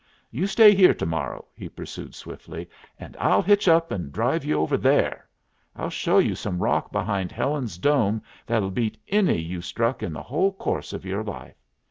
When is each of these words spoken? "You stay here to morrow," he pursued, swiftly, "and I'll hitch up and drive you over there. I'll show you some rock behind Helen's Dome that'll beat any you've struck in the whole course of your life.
"You 0.31 0.47
stay 0.47 0.73
here 0.73 0.95
to 0.95 1.05
morrow," 1.05 1.45
he 1.55 1.69
pursued, 1.69 2.15
swiftly, 2.15 2.67
"and 2.99 3.15
I'll 3.19 3.43
hitch 3.43 3.67
up 3.67 3.91
and 3.91 4.11
drive 4.11 4.43
you 4.43 4.59
over 4.59 4.75
there. 4.75 5.29
I'll 5.75 5.91
show 5.91 6.17
you 6.17 6.33
some 6.33 6.57
rock 6.57 6.91
behind 6.91 7.31
Helen's 7.31 7.77
Dome 7.77 8.23
that'll 8.47 8.71
beat 8.71 8.97
any 9.09 9.37
you've 9.39 9.63
struck 9.63 10.01
in 10.01 10.11
the 10.11 10.23
whole 10.23 10.53
course 10.53 10.91
of 10.91 11.05
your 11.05 11.23
life. 11.23 11.61